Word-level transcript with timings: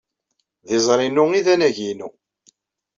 D 0.67 0.69
izri-inu 0.77 1.25
ay 1.31 1.43
d 1.45 1.47
anagi-inu. 1.53 2.09